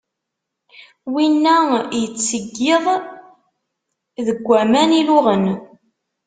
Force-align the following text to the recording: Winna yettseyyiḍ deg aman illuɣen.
Winna 1.13 1.57
yettseyyiḍ 2.01 2.85
deg 4.27 4.47
aman 4.61 4.91
illuɣen. 4.99 5.45